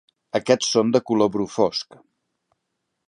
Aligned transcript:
Aquests 0.39 0.71
són 0.77 0.89
de 0.95 1.01
color 1.11 1.31
bru 1.35 1.47
fosc. 1.57 2.01